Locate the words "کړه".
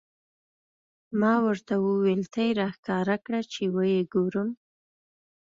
3.25-3.41